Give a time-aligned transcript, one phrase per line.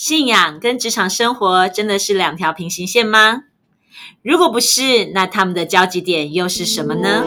[0.00, 3.42] 信仰跟职场生活真的是两条平行线吗？
[4.22, 7.24] 如果不是，那他们的交集点又是什么呢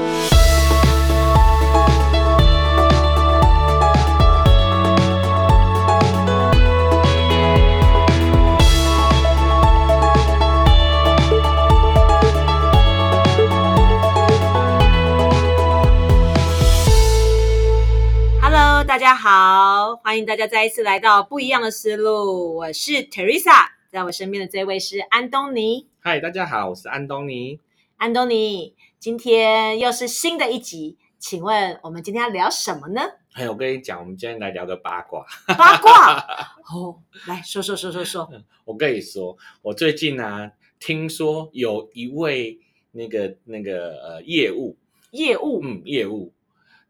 [19.24, 22.56] 好，欢迎大家再一次来到不一样的思路。
[22.56, 25.88] 我是 Teresa，在我身边的这位是安东尼。
[26.00, 27.60] 嗨，大家好，我是安东尼。
[27.98, 33.02] 安东尼，今天又是新的一集，请问我们今天要聊什么呢？
[33.34, 35.24] 哎，我跟你讲，我们今天来聊个八卦。
[35.46, 36.18] 八卦
[36.74, 38.28] 哦，来说说说说说。
[38.66, 42.60] 我跟你说，我最近呢、听说有一位
[42.92, 44.76] 那个那个呃业务，
[45.12, 46.34] 业务嗯，业务，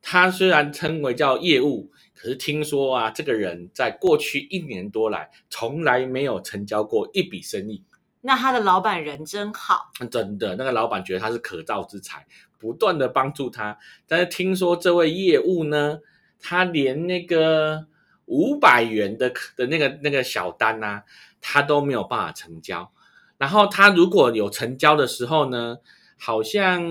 [0.01, 7.83] 他虽然称为叫业务，可是听说啊，这个人在过去一年多来，从来没有成交过一笔生意。
[8.21, 12.25] 那他的老板人真好，真的，那个老板觉得他是可造之才，
[12.59, 13.77] 不断的帮助他。
[14.07, 15.99] 但是听说这位业务呢，
[16.39, 17.87] 他连那个
[18.25, 21.03] 五百元的的那个那个小单呐、
[21.41, 22.91] 他都没有办法成交。
[23.37, 25.77] 然后他如果有成交的时候呢，
[26.19, 26.83] 好像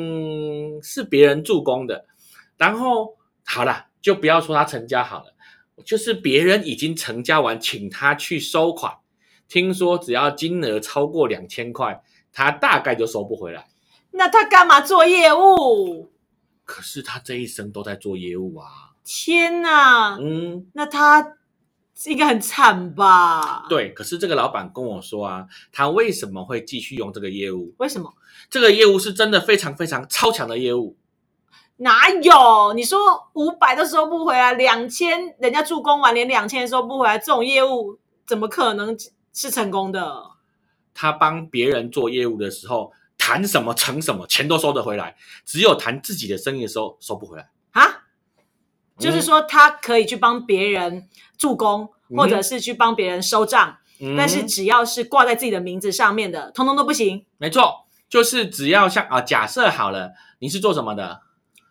[0.83, 2.07] 是别人助攻的。
[2.61, 3.17] 然后
[3.47, 5.35] 好了，就不要说他成交好了，
[5.83, 8.99] 就是别人已经成交完，请他去收款。
[9.49, 12.03] 听说只要金额超过两千块，
[12.35, 13.67] 他大概就收不回来。
[14.11, 16.13] 那他干嘛做业务？
[16.67, 18.69] 可是他这一生都在做业务啊。
[19.03, 21.39] 天哪，嗯，那他
[22.05, 23.91] 应该很惨吧？，对。
[23.95, 27.75] 可是这个老板跟我说啊，他为什么会继续用这个业务？
[27.79, 28.13] 为什么？
[28.51, 30.99] 这个业务是真的非常非常超强的业务。
[31.83, 32.75] 哪有？
[32.75, 32.99] 你说
[33.33, 38.95] 五百都收不回来，两千人家助攻完连两千收不回来，这种业务怎么可能
[39.33, 40.23] 是成功的？
[40.93, 45.17] 他帮别人做业务的时候，谈什么成什么，钱都收得回来。
[45.47, 47.49] 只有谈自己的生意的时候，收不回来。
[47.71, 48.05] 啊？
[48.99, 51.09] 就是说他可以去帮别人
[51.39, 57.25] 助攻，嗯或者是去帮别人收账，嗯但是只要是挂在自己的名字上面的，通通都不行。
[57.39, 61.23] 没错，就是只要像啊，假设好了，你是做什么的？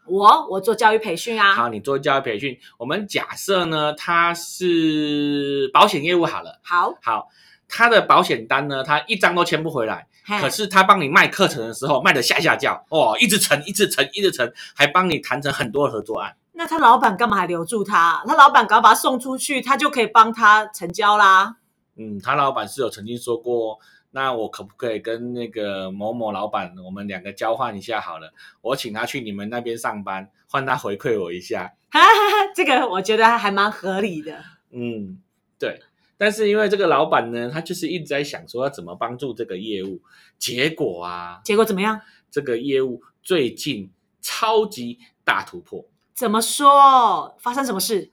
[0.09, 2.57] 我我做教育培训啊，好，你做教育培训。
[2.77, 6.59] 我们假设呢，他是保险业务好了。
[6.63, 7.27] 好，好，
[7.67, 10.07] 他的保险单呢，他一张都签不回来。
[10.39, 16.35] 可是他帮你卖课程的时候，卖的下下叫哦，一直成，一直成，一直成，还帮你谈成很多的合作案。
[16.51, 18.21] 那他老板干嘛还留住他？
[18.27, 21.55] 他老板赶快把他送出去，他就可以帮他成交啦。
[21.95, 23.79] 嗯，他老板是有曾经说过，
[24.11, 28.33] 那我可不可以跟那个某某老板，我们两个交换一下好了？
[28.61, 31.75] 我请他去你们那边上班，换他回馈我一下。
[31.91, 34.43] 哈哈哈，这个我觉得还蛮合理的。
[34.71, 35.21] 嗯，
[35.57, 35.81] 对。
[36.17, 40.01] 但是因为这个老板呢，他就是一直在想说要怎么帮助这个业务，
[40.37, 42.01] 结果啊，结果怎么样？
[42.29, 43.89] 这个业务最近
[44.21, 45.85] 超级大突破。
[46.13, 47.37] 怎么说？
[47.39, 48.11] 发生什么事？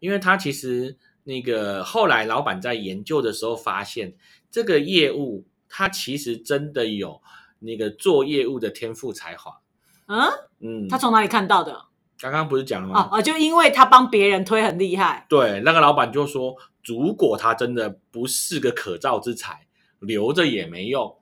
[0.00, 4.14] 因为他其实那个后来老板在研究的时候发现，
[4.56, 7.20] 这个业务他其实真的有
[7.58, 9.60] 那个做业务的天赋才华。
[10.06, 10.30] 嗯，
[10.60, 11.78] 嗯，他从哪里看到的？
[12.18, 13.02] 刚刚不是讲了吗？
[13.12, 15.26] 哦哦，就因为他帮别人推很厉害。
[15.28, 16.56] 对，那个老板就说，
[16.86, 19.66] 如果他真的不是个可造之才，
[19.98, 21.18] 留着也没用。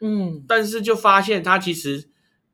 [0.00, 2.08] 嗯，但是就发现他其实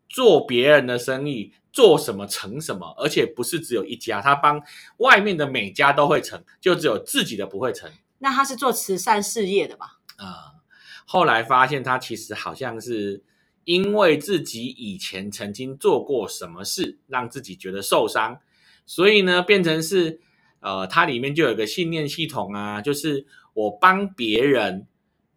[0.07, 4.61] 做别人的生意，做什么成什么，而且不是只有一家，他帮
[4.99, 7.91] 外面的每家都会成，就只有自己的不会成。
[8.23, 9.97] 那他是做慈善事业的吧？
[10.27, 10.61] 啊、
[11.07, 13.23] 后来发现他其实好像是
[13.65, 18.41] 因为自己以前曾经做过什么事，让自己觉得受伤，
[18.85, 20.21] 所以呢，变成是
[20.61, 24.87] 呃，它里面就有一个信念系统啊，就是我帮别人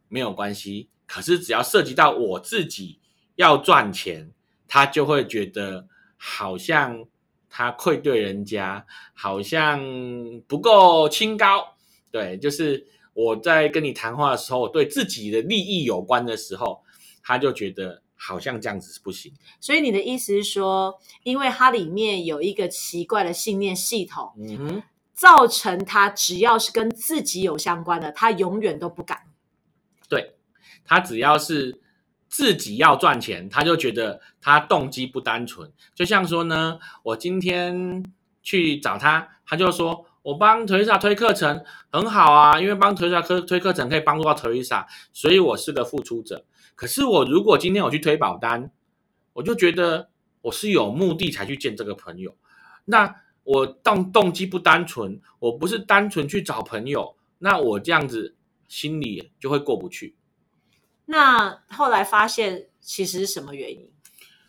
[0.09, 3.00] 没有关系，可是只要涉及到我自己
[3.35, 4.31] 要赚钱，
[4.67, 7.05] 他就会觉得好像
[7.50, 9.81] 他愧对人家，好像
[10.47, 11.75] 不够清高。
[12.11, 16.83] 对，就是我在跟你谈话的时候，对自己的利益有关的时候，
[17.21, 19.33] 他就觉得好像这样子是不行。
[19.60, 24.83] 所以你的意思是说，因为它里面有一个奇怪的信念系统，嗯哼，
[25.13, 29.24] 造成他只要是跟自己有相关的，他永远都不敢。
[30.10, 30.36] 对
[30.86, 31.81] 他只要是
[32.27, 35.71] 自己要赚钱，他就觉得他动机不单纯。
[35.94, 38.04] 就像说呢，我今天
[38.42, 46.46] 去找他，他就说我帮 Teresa 推课程很好啊，因为帮 Teresa 推推课程可以帮助到 Teresa，所以我是个付出者。
[46.75, 48.72] 可是我如果今天我去推保单，
[49.34, 50.10] 我就觉得
[50.42, 52.36] 我是有目的才去见这个朋友，
[52.86, 58.36] 那我动动机不单纯，我不是单纯去找朋友，那我这样子
[58.68, 60.16] 心里就会过不去。
[61.06, 63.92] 那后来发现其实是什么原因？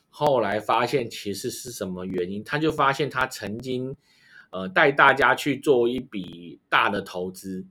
[0.08, 2.44] 后来发现其实是什么原因？
[2.44, 3.96] 他就发现他曾经
[4.54, 7.66] 呃带大家去做一笔大的投资，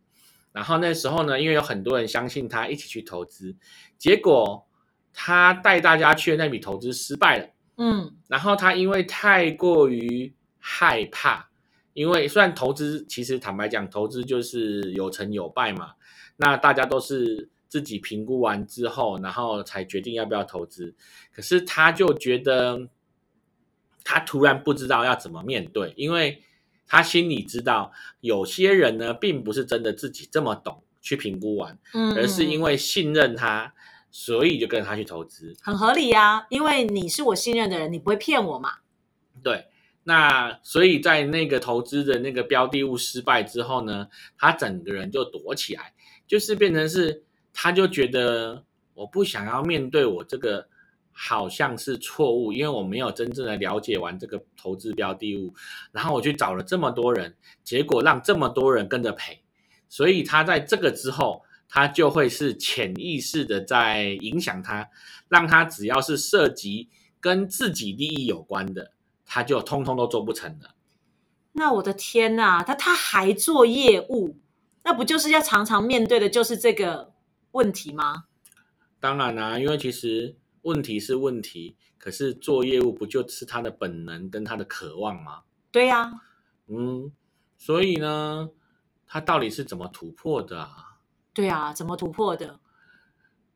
[0.51, 3.55] 然后那时候呢，因为有很多人相信他一起去投资，
[3.97, 4.67] 结果
[5.13, 7.47] 他带大家去的那笔投资失败了。
[7.77, 11.49] 嗯然后他因为太过于害怕，
[11.93, 15.93] 因为虽然投资其实坦白讲，投资就是有成有败嘛，
[16.35, 20.93] 那大家都是自己评估完之后，然后才决定要不要投资。
[21.31, 22.89] 可是他就觉得
[24.03, 26.43] 他突然不知道要怎么面对，因为
[26.87, 33.73] 他心里知道有些人呢，并不是真的自己这么懂去评估完，嗯，而是因为为信任他，
[34.11, 35.55] 所以就跟他去投资。
[35.61, 38.75] 很合理呀、因为你是我信任的人，你不会骗我嘛。
[39.43, 39.65] 对，
[40.03, 44.07] 那所以在那个投资的那个标的物失败之后呢，
[44.37, 45.93] 他整个人就躲起来，
[46.27, 48.63] 就是变成是，他就觉得
[48.93, 50.67] 我不想要面对我这个
[51.13, 55.53] 好像是错误，因为我没有真正的了解完这个投资标的物，
[55.91, 59.41] 然后我去找了这么多人，结果让这么多人跟着赔，
[59.87, 61.43] 所以他在这个之后。
[61.75, 64.87] 他就会是潜意识的在影响他，
[65.27, 66.87] 让他只要是涉及
[67.19, 68.91] 跟自己利益有关的，
[69.25, 70.75] 他就通通都做不成了。
[71.53, 74.37] 那我的天呐，他他还做业务，
[74.83, 77.11] 那不就是要常常面对的就是这个
[77.53, 78.25] 问题吗？
[78.99, 85.41] 当然啦、因为其实问题是问题，可是做业务不就是他的本能跟他的渴望吗？
[85.71, 86.11] 对呀、
[86.67, 87.11] 嗯，
[87.57, 88.49] 所以呢，
[89.07, 90.97] 他到底是怎么突破的啊？
[91.33, 92.59] 对啊，怎么突破的？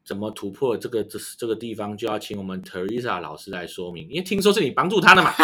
[0.04, 5.34] 怎么突破这个这这个地方，就要请我们 Teresa 老师来说明，因为听说是你帮助他的嘛。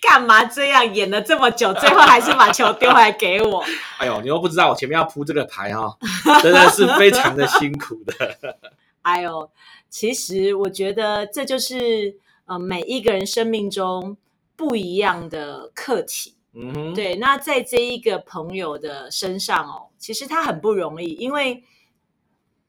[0.00, 3.62] 干嘛这样演了这么久，最后还是把球丢回来给我？
[3.98, 5.98] 哎呦，你又不知道我前面要铺这个牌哈、哦，
[6.42, 8.58] 真的是非常的辛苦的。
[9.06, 9.48] 哎呦，
[9.88, 14.16] 其实我觉得这就是呃每一个人生命中
[14.56, 16.34] 不一样的课题。
[16.54, 21.62] 嗯哼，，对，那在这一个朋友的身上哦，其实他很不容易，因为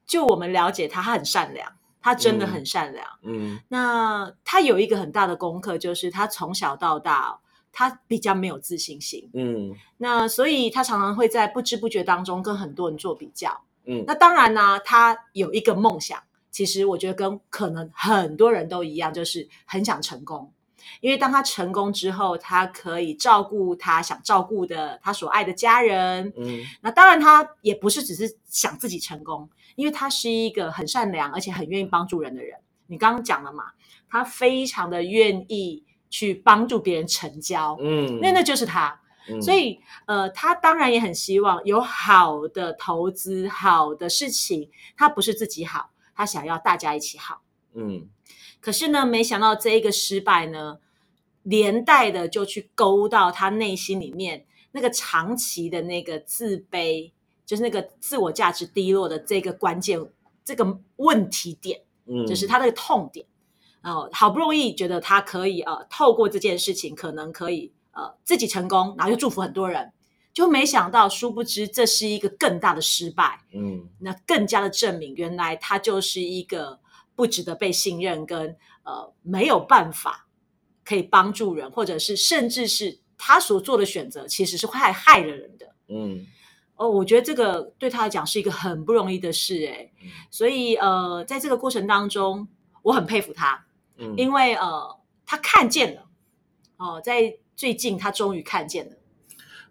[0.05, 3.07] 就我们了解他，他很善良，他真的嗯很善良。
[3.23, 7.39] 嗯那他有一个很大的功课，就是他从小到大、哦，
[7.71, 9.27] 他比较没有自信心。
[9.33, 13.63] 嗯那所以他常常会在不知不觉当中跟很多人做比较。
[13.89, 16.21] 嗯那当然呢，他有一个梦想，
[16.57, 20.51] 其实我觉得跟可能很多人都一样，就是很想成功。
[21.01, 26.33] 因为当他成功之后，他可以照顾他想照顾的他所爱的家人。
[26.35, 32.57] 嗯那当然，他也不是只是想自己成功，因为他是一个很善良而且很愿意帮助人的人。
[32.87, 33.65] 你刚刚讲了嘛，
[34.09, 38.99] 他非常的愿意去帮助别人成交，嗯，那那就是他。
[39.29, 47.43] 嗯所以，呃，他当然也很希望有好的投资、好的事情，他不是自己好，他想要大家一起好。
[47.73, 48.09] 嗯
[48.59, 50.79] 可是呢，没想到这一个失败呢，
[51.43, 57.11] 连带的就去勾到他内心里面那个长期的那个自卑，
[57.45, 59.99] 就是那个自我价值低落的这个关键
[60.43, 61.81] 这个问题点。
[62.07, 63.25] 嗯，就是他的痛点。
[63.83, 69.93] 哦，好不容易觉得他可以呃，透过这件事情，可能可以呃自己成功，然后又祝福很多人，
[70.37, 73.89] 就没想到，殊不知这是一个更大的失败，嗯。
[73.97, 76.79] 那更加的证明，原来他就是一个
[77.15, 80.27] 不值得被信任，跟呃没有办法
[80.85, 85.73] 可以帮助人，或者是甚至是他所做的选择其实是害害了人的。
[85.87, 86.27] 嗯。
[86.75, 90.07] 哦，我觉得这个对他来讲是一个很不容易的事，诶，嗯。
[90.29, 92.47] 所以呃，在这个过程当中，
[92.83, 93.65] 我很佩服他，
[93.97, 96.05] 嗯，因为呃，他看见了，
[96.77, 98.95] 哦、在最近他终于看见了，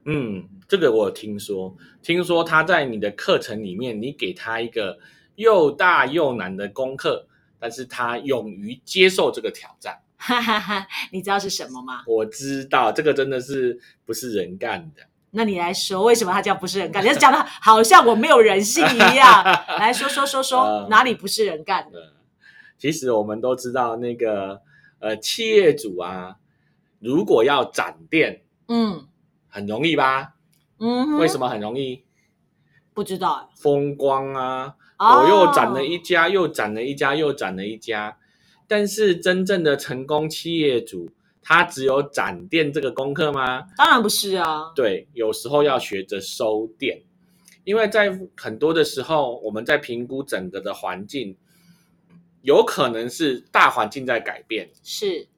[0.07, 4.99] 嗯，这个我有听说，听说他在你的课程里面，你给他一个
[5.35, 7.27] 又大又难的功课，
[7.59, 10.01] 但是他勇于接受这个挑战。
[10.17, 12.05] 哈哈哈，你知道是什么吗？
[12.07, 15.03] 我知道这个真的是不是人干的。
[15.33, 17.05] 那你来说，为什么他叫不是人干？
[17.05, 19.45] 你讲的 好像我没有人性一样，
[19.79, 21.99] 来说说说说呃哪里不是人干的？
[21.99, 22.13] 呃，
[22.79, 24.63] 其实我们都知道，那个
[25.01, 26.37] 呃，企业主啊，
[27.01, 29.07] 如果要展店，嗯
[29.49, 30.35] 很容易吧？
[30.79, 32.05] 嗯，为什么很容易？
[32.93, 33.51] 不知道？
[33.55, 38.19] 风光啊，哦我又攒了一家，又攒了一家，又攒了一家。
[38.67, 41.11] 但是真正的成功企业主，
[41.41, 43.69] 他只有攒店这个功课吗？
[43.77, 47.03] 当然不是啊，对，有时候要学着收店，
[47.65, 51.37] 因为在很多的时候，我们在评估整个的环境，
[52.43, 55.29] 有可能是大环境在改变，是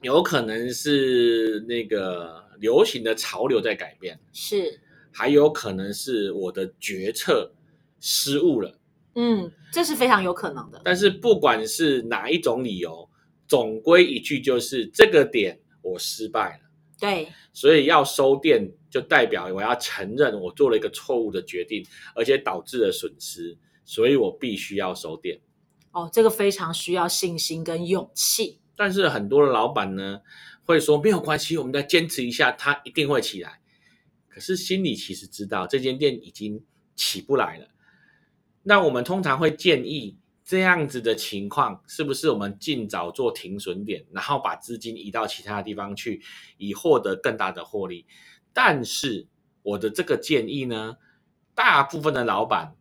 [0.00, 4.80] 有可能是那个流行的潮流在改变，是，
[5.12, 7.52] 还有可能是我的决策
[8.00, 8.78] 失误了。
[9.14, 10.80] 嗯，这是非常有可能的。
[10.84, 13.08] 但是不管是哪一种理由，
[13.46, 16.68] 总归一句就是这个点我失败了。
[17.00, 21.84] 对，所以要收店，就代表我要承认我做了一个错误的决定，
[22.14, 25.40] 而且导致了损失，所以我必须要收店。
[25.92, 28.60] 哦，这个非常需要信心跟勇气。
[28.76, 30.20] 但是很多的老板呢，
[30.68, 33.58] 会说没有关系，我们再坚持一下，它一定会起来。
[34.28, 36.62] 可是心里其实知道这间店已经
[36.94, 37.66] 起不来了。
[38.62, 46.20] 那我们通常会建议这样子的情况，是不是我们尽早做停损点，然后把资金移到其他地方去，
[46.58, 48.04] 以获得更大的获利？
[48.52, 49.26] 但是
[49.62, 50.98] 我的这个建议呢，
[51.54, 52.76] 大部分的老板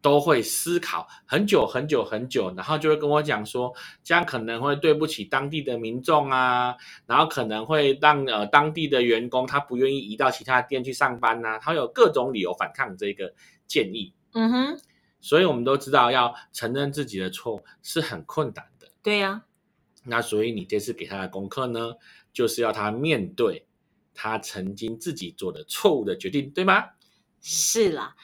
[0.00, 3.74] 都会思考很久很久很久，然后就会跟我讲说，
[4.04, 6.76] 这样可能会对不起当地的民众啊，
[7.06, 13.34] 然后可能会让呃当地的员工他不愿意移到其他店去上班呐、他有各种理由反抗这个
[13.66, 14.14] 建议。
[14.34, 14.80] 嗯哼，
[15.20, 18.88] 所以我们都知道，要承认自己的错是很困难的。
[19.02, 19.42] 对呀、
[20.04, 21.94] 那所以你这次给他的功课呢，
[22.32, 23.66] 就是要他面对
[24.14, 26.84] 他曾经自己做的错误的决定，对吗？
[27.40, 28.14] 是啦，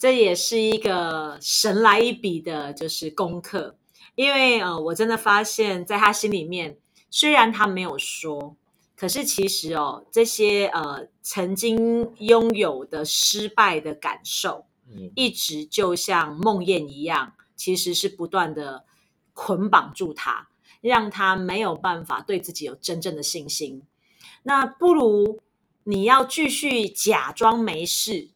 [0.00, 3.76] 这也是一个神来一笔的，就是功课。
[4.14, 6.78] 因为呃，我真的发现，在他心里面，
[7.10, 8.56] 虽然他没有说，
[8.96, 18.86] 可是其实哦，这些呃曾经拥有的失败的感受，嗯，一直就像梦魇一样，其实是不断的
[19.34, 20.48] 捆绑住他，
[20.80, 23.82] 让他没有办法对自己有真正的信心。
[24.44, 25.40] 那不如
[25.84, 28.30] 你要继续假装没事，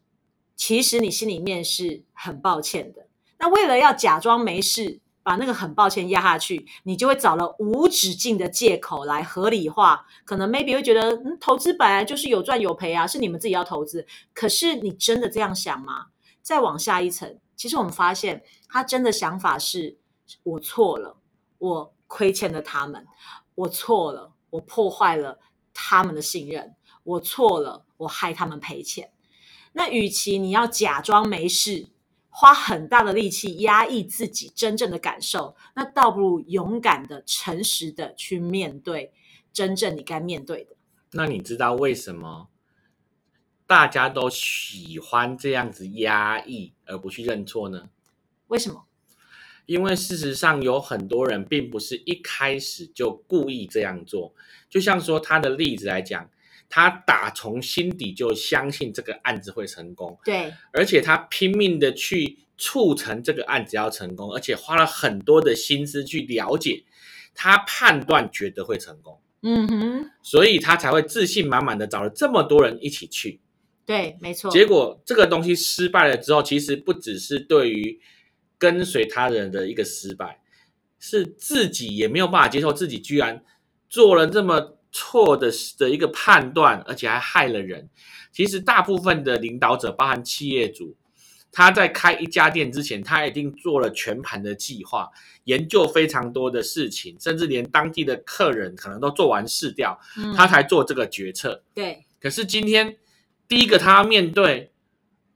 [0.57, 3.07] 其实你心里面是很抱歉的。
[3.39, 10.07] 那为了要假装没事，把那个很抱歉压下去，你就会找了无止境的借口来合理化。
[10.25, 14.07] 可能 maybe 会觉得，嗯，投资本来就是有赚有赔啊，是你们自己要投资。
[14.35, 16.07] 可是你真的这样想吗？
[16.43, 19.97] 再往下一层，其实我们发现他真的想法是：
[20.43, 21.17] 我错了，
[21.57, 23.07] 我亏欠了他们，
[23.55, 25.41] 我错了，我破坏了
[25.73, 29.11] 他们的信任，我错了，我害他们赔钱。
[29.75, 31.89] 那与其你要假装没事，
[32.31, 39.13] 花很大的力气压抑自己真正的感受，那倒不如勇敢的、诚实的去面对
[39.53, 40.77] 真正你该面对的。
[41.13, 42.49] 那你知道为什么
[43.67, 47.91] 大家都喜欢这样子压抑而不去认错呢？
[48.49, 48.87] 为什么？
[49.67, 54.35] 因为事实上有很多人并不是一开始就故意这样做，
[54.69, 56.29] 就像说他的例子来讲，
[56.75, 66.83] 他打从心底就相信这个案子会成功，对，而且他拼命的去促成这个案子要成功，而且花了很多的心思去了解，
[67.33, 73.41] 他判断觉得会成功，嗯哼，所以他才会自信满满的找了这么多人一起去。
[73.87, 74.51] 对，没错。
[74.51, 78.01] 结果这个东西失败了之后，其实不只是对于
[78.59, 80.41] 跟随他人的一个失败，
[80.99, 83.45] 是自己也没有办法接受自己居然
[83.89, 87.91] 做了这么错的的一个判断，而且还害了人。
[88.31, 90.97] 其实大部分的领导者，包含企业主，
[91.51, 95.11] 他在开一家店之前，他一定做了全盘的计划，
[95.45, 101.65] 研究非常多的事情，甚至连当地的客人可能都做完试调，嗯他才做这个决策。
[101.75, 102.97] 对，可是今天，
[103.49, 104.71] 第一个他要面对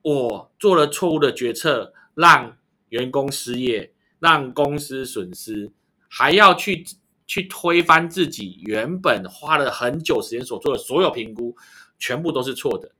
[0.02, 2.56] 我做了错误的决策，让
[2.90, 5.72] 员工失业，让公司损失，
[6.08, 6.84] 还要去
[7.28, 11.54] 去推翻自己原本花了很久时间所做的所有评估，
[11.98, 12.90] 全部都是错的。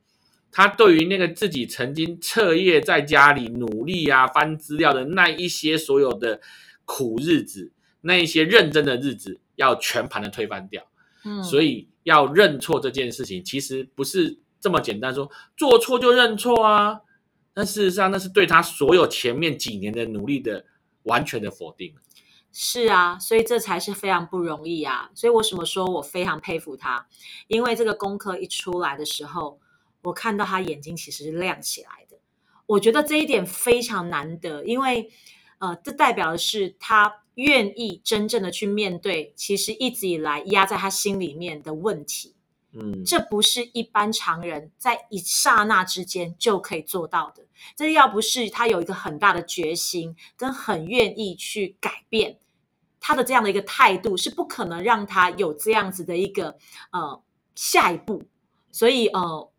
[0.52, 6.40] 他对于那个自己曾经彻夜在家里努力啊、翻资料的那一些所有的
[6.84, 10.86] 苦日子，那一些认真的日子，要全盘的推翻掉。
[11.24, 17.00] 嗯，所以要认错这件事情，其实不是这么简单说做错就认错啊。
[17.54, 20.64] 但事实上，那是对他所有前面几年的努力的
[21.04, 21.94] 完全的否定。
[22.52, 25.10] 是啊，所以这才是非常不容易啊。
[25.14, 27.06] 所以我什么说我非常佩服他，
[27.46, 29.60] 因为这个功课一出来的时候，
[30.02, 32.18] 我看到他眼睛其实是亮起来的。
[32.66, 35.10] 我觉得这一点非常难得，因为
[35.58, 42.34] 呃，这代表的是他愿意真正的去面对，其实一直以来压在他心里面的问题。
[42.72, 47.44] 嗯，这不是一般常人在一刹那之间就可以做到的。
[47.74, 52.38] 这要不是他有一个很大的决心，跟很愿意去改变
[53.00, 56.58] 他的这样的一个态度，是不可能让他有这样子的一个
[56.90, 57.22] 呃
[57.54, 58.24] 下一步。
[58.70, 59.50] 所以呃，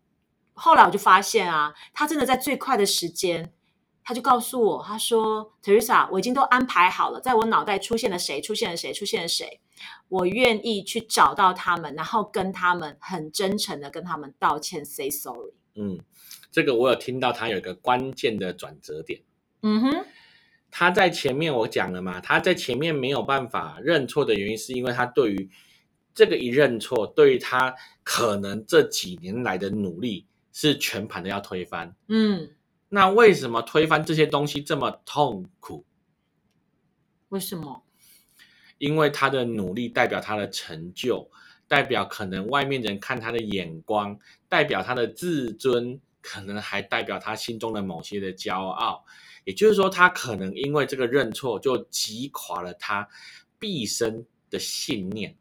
[0.54, 3.52] 后来我就发现啊，他真的在最快的时间，
[4.10, 9.60] 他就告诉我，他说：“Teresa，我已经都安排好了，在我脑袋出现了谁，出现了谁，出现了谁。”
[10.10, 15.52] 我愿意去找到他们，然后跟他们很真诚的跟他们道歉，say sorry。
[15.76, 16.00] 嗯，
[16.50, 19.20] 这个我有听到他有一个关键的转折点，
[19.62, 20.04] 嗯哼，
[20.72, 25.48] 他在前面我讲了嘛，他在前面没有办法认错的原因，是因为他对于
[26.12, 31.94] 这个一认错，对于他可能这几年来的努力是全盘的要推翻。
[32.08, 32.50] 嗯，
[32.90, 35.86] 那为什么推翻这些东西这么痛苦？
[37.30, 37.82] 为什么？
[38.78, 41.30] 因为他的努力代表他的成就，
[41.68, 44.18] 代表可能外面人看他的眼光，
[44.48, 49.04] 代表他的自尊，可能还代表他心中的某些的骄傲。
[49.44, 53.08] 也就是说，他可能因为这个认错，就击垮了他
[53.58, 55.36] 毕生的信念。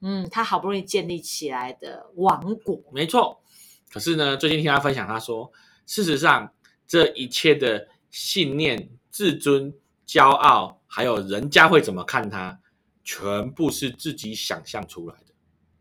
[0.00, 3.42] 嗯，他好不容易建立起来的王国，没错。
[3.90, 5.52] 可是呢，最近听他分享，他说，
[5.86, 6.52] 事实上，
[6.86, 9.72] 这一切的信念、自尊、
[10.06, 12.60] 骄傲，还有人家会怎么看他，
[13.04, 15.34] 全部是自己想象出来的。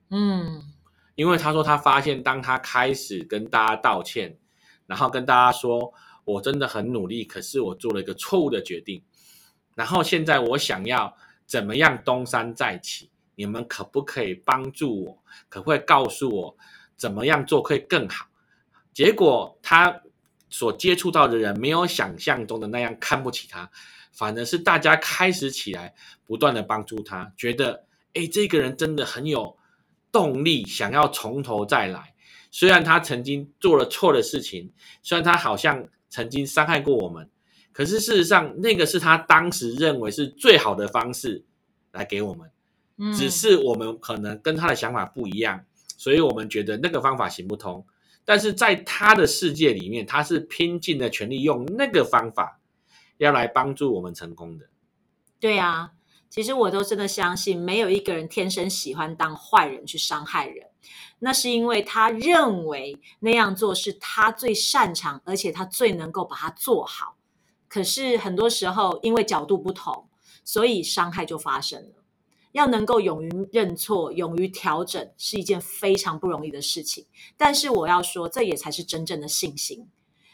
[0.10, 0.62] 嗯
[1.16, 4.38] 因为他说，他发现当他开始跟大家道歉，
[4.86, 5.94] 然后跟大家说，
[6.26, 9.02] 我真的很努力，可是我做了一个错误的决定，
[9.76, 15.24] 然后现在我想要怎么样东山再起，你们可不可以帮助我？
[15.48, 16.58] 可不可以告诉我
[16.98, 18.28] 怎么样做可以更好？
[18.94, 20.02] 结果他
[20.56, 23.70] 所接触到的人没有想象中的那样看不起他，
[24.14, 25.94] 反而是大家开始起来
[26.24, 27.84] 不断的帮助他，觉得
[28.14, 29.58] 哎，这个人真的很有
[30.14, 32.14] 动力，想要从头再来。
[32.52, 34.72] 虽然他曾经做了错的事情，
[35.04, 37.30] 虽然他好像曾经伤害过我们，
[37.74, 41.44] 可是事实上那个是他当时认为是最好的方式
[41.92, 42.50] 来给我们。
[42.96, 45.66] 嗯，只是我们可能跟他的想法不一样，
[45.98, 47.86] 所以我们觉得那个方法行不通。
[48.26, 52.60] 但是在他的世界里面，他是拼尽了全力用那个方法
[53.18, 54.66] 要来帮助我们成功的。
[55.40, 55.92] 对啊。
[56.28, 60.68] 其实我都真的相信，没有一个人天生喜欢当坏人去伤害人，
[61.20, 67.16] 那是因为他认为那样做是他最擅长，而且他最能够把它做好。
[67.70, 70.10] 可是很多时候，因为角度不同，
[70.44, 72.04] 所以伤害就发生了。
[72.56, 77.06] 要能够勇于认错、勇于调整，是一件非常不容易的事情。
[77.36, 79.90] 但是我要说，这也才是真正的信心。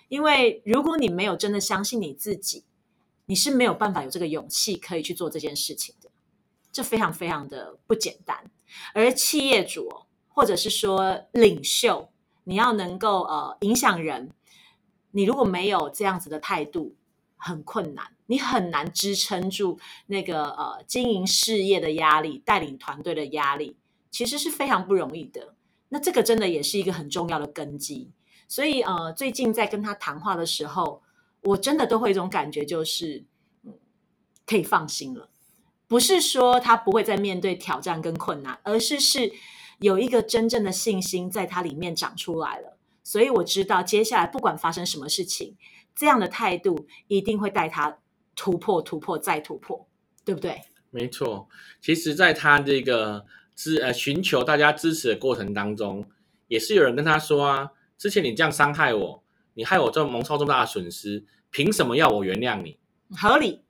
[0.07, 2.63] 因为如果你没有真的相信你自己，
[3.25, 6.11] 你是没有办法有这个勇气可以去做这件事情的。
[6.71, 8.51] 这非常非常的不简单。
[8.93, 9.89] 而企业主
[10.29, 12.07] 或者是说领袖，
[12.43, 14.29] 你要能够呃影响人，
[15.09, 16.93] 你如果没有这样子的态度，
[17.35, 23.75] 很困难，你很难支撑住那个呃经营事业的压力、带领团队的压力，
[24.09, 25.53] 其实是非常不容易的。
[25.89, 28.09] 那这个真的也是一个很重要的根基。
[28.47, 31.01] 所以呃，最近在跟他谈话的时候，
[31.41, 33.25] 我真的都会有一种感觉，就是
[33.65, 33.73] 嗯，
[34.45, 35.27] 可以放心了。
[35.89, 39.33] 不是说他不会再面对挑战跟困难，而是是
[39.79, 42.77] 有一个真正的信心在他里面长出来了。
[43.03, 45.57] 所以我知道接下来不管发生什么事情，
[45.93, 47.97] 这样的态度一定会带他
[48.41, 49.87] 突破、突破再突破，
[50.25, 50.59] 对不对？
[50.89, 51.47] 没错，
[51.79, 53.23] 其实，在他这个
[53.55, 56.03] 支呃寻求大家支持的过程当中，
[56.47, 59.23] 也是有人跟他说啊，之前你这样伤害我，
[59.53, 62.79] 你害我这蒙受这么大的损失，凭什么要我原谅你？
[63.15, 63.61] 合理，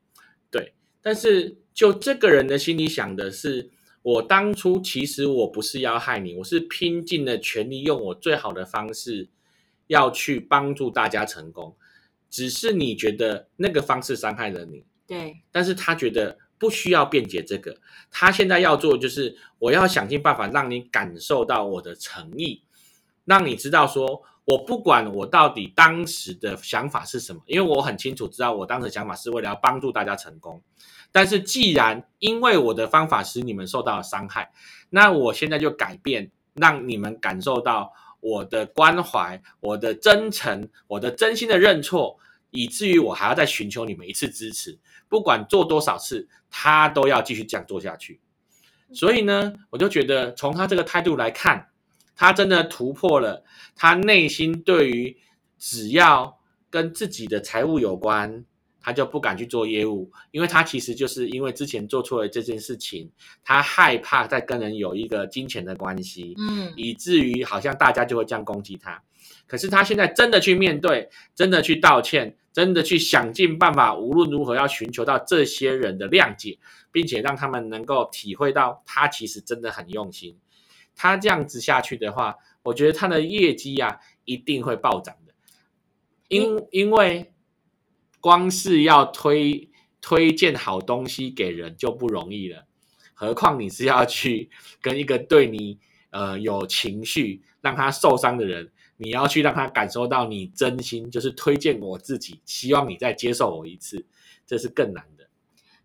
[0.49, 3.69] 对，但是就这个人的心里想的是，
[4.01, 9.27] 我当初其实我不是要害你，我是拼尽了全力，用我最好的方式
[9.87, 11.75] 要去帮助大家成功，
[12.31, 17.75] 只是你觉得那个方式伤害了你，对，但是他觉得不需要辩解这个，
[18.09, 22.63] 他现在要做的就是我要想尽办法让你感受到我的诚意，
[23.25, 30.61] 让你知道说我不管我到底当时的想法是什么，因为我很清楚知道我当时的想法是为了要帮助大家成功，
[31.11, 34.51] 但是既然因为我的方法使你们受到了伤害，
[34.89, 37.91] 那我现在就改变，让你们感受到
[38.21, 42.17] 我的关怀、我的真诚、我的真心的认错，
[42.51, 44.79] 以至于我还要再寻求你们一次支持。
[45.09, 48.21] 不管做多少次，他都要继续这样做下去。
[48.93, 51.69] 所以呢，我就觉得从他这个态度来看，
[52.15, 53.43] 他真的突破了
[53.75, 55.17] 他内心对于
[55.57, 58.45] 只要跟自己的财务有关，
[58.81, 63.09] 他就不敢去做业务，因为他其实就是因为之前做错了这件事情，
[63.43, 69.01] 他害怕再跟人有一个金钱的关系，嗯，以至于好像大家就会这样攻击他。
[69.45, 76.57] 可是他现在真的去面对，真的去道歉，真的去想尽办法，无论如何要寻求到这些人的谅解，
[76.91, 80.37] 并且让他们能够体会到他其实真的很用心。
[80.95, 85.33] 他这样子下去的话，我觉得他的业绩啊一定会暴涨的，
[86.29, 87.31] 因因为
[88.21, 92.65] 光是要推推荐好东西给人就不容易了，
[93.13, 95.77] 何况你是要去跟一个对你
[96.11, 98.71] 呃有情绪让他受伤的人。
[99.03, 104.05] 你要去让他感受到你真心，就是推荐我自己，希望你再接受我一次，
[104.45, 105.27] 这是更难的。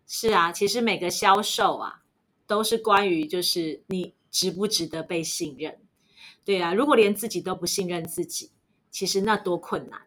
[0.05, 2.03] 是啊，其实每个销售啊，
[2.45, 5.79] 都是关于就是你值不值得被信任。
[6.45, 8.51] 对啊，如果连自己都不信任自己，
[8.91, 10.01] 其实那多困难。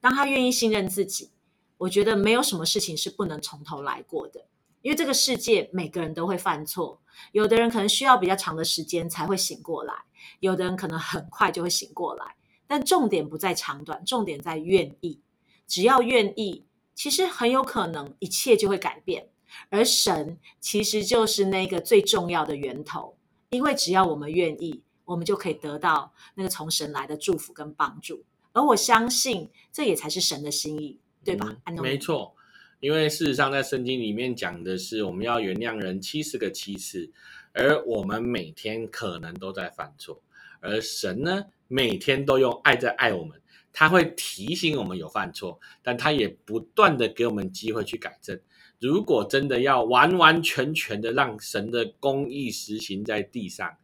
[0.00, 1.30] 当他愿意信任自己，
[1.78, 4.46] 我觉得没有什么事情是不能从头来过的。
[4.82, 7.00] 因为这个世界每个人都会犯错，
[7.32, 9.92] 有的人可能需要比较长的时间才会醒过来，
[10.38, 12.36] 有的人可能很快就会醒过来。
[12.66, 15.20] 但重点不在长短，重点在愿意。
[15.66, 16.64] 只要愿意，
[16.94, 19.28] 其实很有可能一切就会改变。
[19.68, 23.16] 而神其实就是那个最重要的源头，
[23.50, 28.24] 因为只要我们愿意，我们就可以得到那个从神来的祝福跟帮助。
[28.52, 31.00] 而我相信，这也才是神的心意，
[31.36, 31.56] 对吧？
[31.82, 32.34] 没错。
[32.80, 37.10] 因为事实上，在圣经里面讲的是，我们要原谅人七十个七次，
[37.52, 40.22] 而我们每天可能都在犯错，
[40.60, 48.38] 而神呢，每天都用爱在爱我们，他会提醒我们有犯错，但他也不断的给我们机会去改正。
[48.78, 53.76] 如果真的要完完全全的让神的公义实行在地上，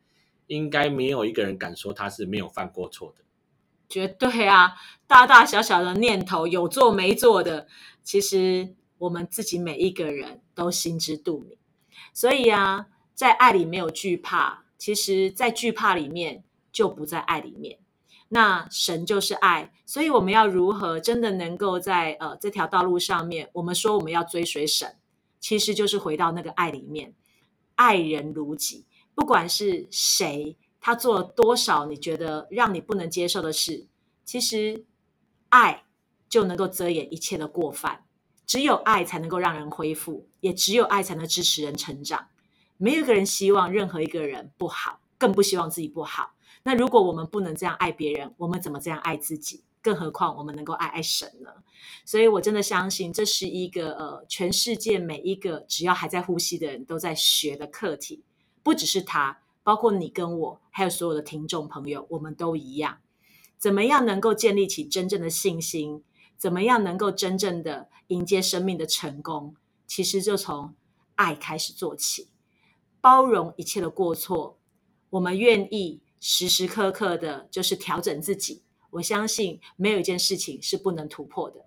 [0.46, 3.23] 应该没有一个人敢说他是没有犯过错的。
[3.94, 4.74] 绝对啊，
[5.06, 7.68] 大大小小的念头，有做没做的，
[8.02, 8.74] 其实。
[8.98, 11.58] 我们自己每一个人都心知肚明，
[12.14, 17.80] 所以啊，在爱里没有惧怕，其实，在惧怕里面就不在爱里面。
[18.28, 24.96] 那神就是爱，所以我们要如何真的能够在呃这条道路上面，我们说我们要追随神，
[25.38, 27.12] 其实就是回到那个爱里面，
[27.74, 28.86] 爱人如己。
[29.14, 33.86] 不管是谁，他做了多少你觉得让你不能接受的事，
[34.22, 34.84] 其实
[35.48, 35.84] 爱
[36.28, 38.04] 就能够遮掩一切的过犯。
[38.44, 42.28] 只有爱才能够让人恢复，也只有爱才能支持人成长。
[42.76, 46.34] 没有一个人希望任何一个人不好，更不希望自己不好。
[46.64, 49.64] 那如果我们不能这样爱别人，我们怎么这样爱自己？
[49.80, 51.48] 更何况我们能够爱爱神呢？
[52.04, 58.22] 所以我真的相信，这是一个呃，全世界每一个只要还在呼吸的人都在学的课题。
[58.62, 62.98] 不只是他，包括你跟我，还有所有的听众朋友，我们都一样。
[63.58, 66.04] 怎么样能够建立起真正的信心？
[66.36, 69.56] 怎么样能够真正的迎接生命的成功？
[69.86, 70.74] 其实就从
[71.14, 72.28] 爱开始做起，
[73.00, 74.58] 包容一切的过错。
[75.10, 78.62] 我们愿意时时刻刻的，就是调整自己。
[78.90, 81.64] 我相信没有一件事情是不能突破的。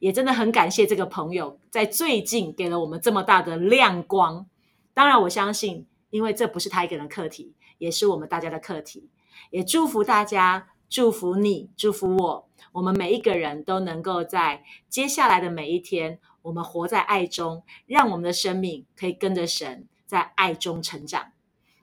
[0.00, 4.46] 也真的很感谢这个朋友，在最近给了我们这么大的亮光。
[4.92, 9.08] 当然，我相信，因为这不是他一个人的课题，也是我们大家的课题。
[9.50, 10.68] 也祝福大家。
[10.90, 21.32] 祝福你，祝福我，我们每一个人都能够在接下来的每一天，我们活在爱中，让我们的生命可以跟着神在爱中成长。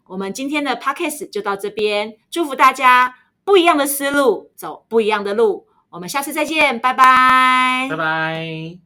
[0.07, 5.67] 我们今天的 podcast 就到这边，祝福大家不一样的思路，走不一样的路。
[5.91, 8.84] 我们下次再见，拜拜，拜拜。